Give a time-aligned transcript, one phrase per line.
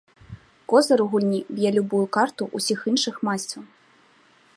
[0.71, 3.63] Козыр у гульні б'е любую карту ўсіх іншых масцяў.